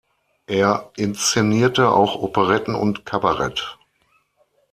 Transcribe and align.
Er 0.47 0.89
inszenierte 0.95 1.89
auch 1.91 2.15
Operetten 2.23 2.73
und 2.73 3.05
Kabarett. 3.05 3.77